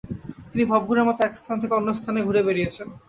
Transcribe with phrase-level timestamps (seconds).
[0.51, 2.87] তিনি ভবঘুরের মত এক স্থান থেকে অন্য স্থানে ঘুরে বেরিয়েছেন।